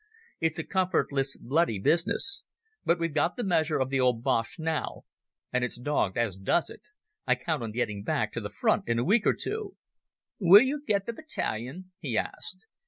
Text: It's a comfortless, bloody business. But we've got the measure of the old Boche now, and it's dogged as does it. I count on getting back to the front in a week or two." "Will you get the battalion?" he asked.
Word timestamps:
It's 0.39 0.57
a 0.57 0.63
comfortless, 0.63 1.37
bloody 1.37 1.77
business. 1.77 2.45
But 2.83 2.97
we've 2.97 3.13
got 3.13 3.35
the 3.37 3.43
measure 3.43 3.77
of 3.77 3.91
the 3.91 3.99
old 3.99 4.23
Boche 4.23 4.57
now, 4.57 5.03
and 5.53 5.63
it's 5.63 5.77
dogged 5.77 6.17
as 6.17 6.37
does 6.37 6.71
it. 6.71 6.87
I 7.27 7.35
count 7.35 7.61
on 7.61 7.71
getting 7.71 8.01
back 8.01 8.31
to 8.31 8.41
the 8.41 8.49
front 8.49 8.87
in 8.87 8.97
a 8.97 9.03
week 9.03 9.27
or 9.27 9.35
two." 9.35 9.75
"Will 10.39 10.63
you 10.63 10.81
get 10.87 11.05
the 11.05 11.13
battalion?" 11.13 11.91
he 11.99 12.17
asked. 12.17 12.65